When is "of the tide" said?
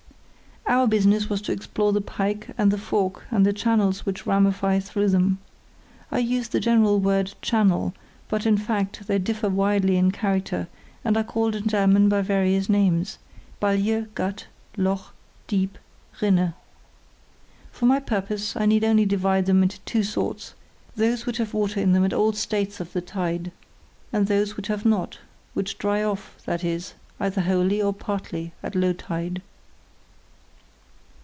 22.79-23.51